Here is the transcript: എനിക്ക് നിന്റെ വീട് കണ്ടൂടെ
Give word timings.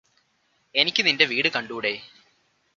എനിക്ക് 0.75 1.05
നിന്റെ 1.05 1.25
വീട് 1.25 1.49
കണ്ടൂടെ 1.49 1.93